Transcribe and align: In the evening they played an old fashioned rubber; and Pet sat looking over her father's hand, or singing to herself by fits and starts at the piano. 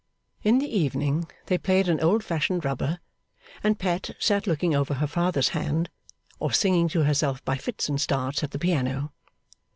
In 0.41 0.57
the 0.57 0.75
evening 0.79 1.29
they 1.45 1.59
played 1.59 1.87
an 1.87 1.99
old 1.99 2.23
fashioned 2.23 2.65
rubber; 2.65 2.97
and 3.63 3.77
Pet 3.77 4.09
sat 4.17 4.47
looking 4.47 4.73
over 4.73 4.95
her 4.95 5.05
father's 5.05 5.49
hand, 5.49 5.91
or 6.39 6.51
singing 6.51 6.87
to 6.87 7.03
herself 7.03 7.45
by 7.45 7.57
fits 7.57 7.87
and 7.87 8.01
starts 8.01 8.43
at 8.43 8.49
the 8.49 8.57
piano. 8.57 9.13